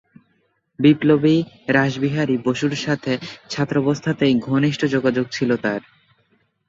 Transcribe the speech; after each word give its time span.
বিপ্লবী 0.79 1.35
রাসবিহারী 1.67 2.35
বসুর 2.45 2.73
সাথে 2.75 3.13
ছাত্রাবস্থাতেই 3.49 4.33
ঘনিষ্ঠ 4.39 4.81
যোগাযোগ 4.85 5.25
ছিল 5.31 5.49
তার। 5.55 5.81